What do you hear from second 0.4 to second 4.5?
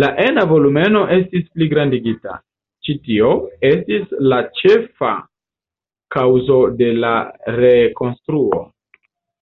volumeno estis pligrandigita, ĉi tio estis la